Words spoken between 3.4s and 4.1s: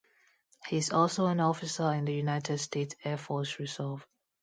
Reserve.